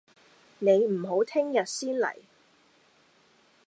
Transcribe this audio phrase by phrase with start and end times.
[0.57, 2.25] 你唔好聽日先黎？